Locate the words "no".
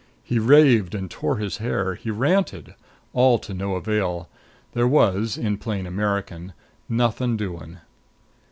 3.53-3.75